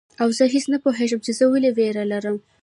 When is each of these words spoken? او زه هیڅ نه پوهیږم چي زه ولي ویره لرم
او 0.21 0.29
زه 0.37 0.43
هیڅ 0.53 0.65
نه 0.73 0.77
پوهیږم 0.83 1.19
چي 1.25 1.31
زه 1.39 1.45
ولي 1.51 1.71
ویره 1.77 2.03
لرم 2.11 2.37